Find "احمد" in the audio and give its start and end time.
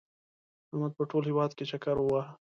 0.71-0.91